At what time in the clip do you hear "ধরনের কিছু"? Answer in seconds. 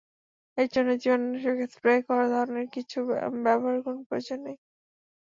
2.33-2.97